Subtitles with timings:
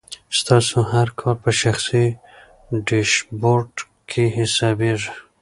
[0.39, 2.05] ستاسو هر کار په شخصي
[2.87, 3.73] ډیشبورډ
[4.09, 5.11] کې حسابېږي.